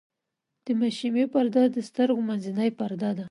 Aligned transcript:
د 0.65 0.67
مشیمیې 0.81 1.25
پرده 1.33 1.63
د 1.75 1.77
سترګې 1.89 2.21
منځنۍ 2.27 2.69
پرده 2.79 3.09
ده. 3.17 3.19